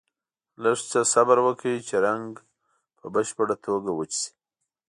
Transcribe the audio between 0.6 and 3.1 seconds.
لږ څه صبر وکړئ چې رنګ په